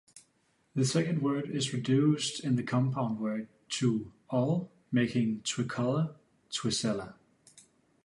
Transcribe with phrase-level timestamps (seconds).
[0.73, 6.15] The second word is reduced in the compound word to "ull", making "twicculla",
[6.51, 7.13] "twisella".